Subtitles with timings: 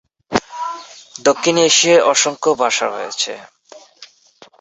[1.25, 3.33] দক্ষিণ এশিয়ায় অসংখ্য ভাষা রয়েছে।